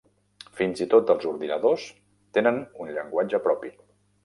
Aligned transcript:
Fins 0.59 0.79
i 0.85 0.87
tot 0.93 1.11
els 1.15 1.27
ordinadors 1.33 1.85
tenen 2.39 2.59
un 2.87 2.91
llenguatge 2.99 3.45
propi. 3.49 3.75